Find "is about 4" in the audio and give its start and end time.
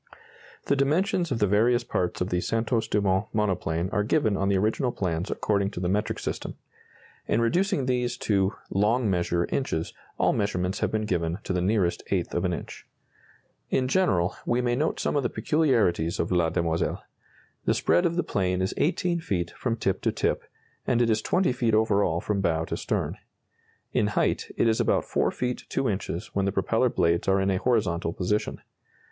24.67-25.29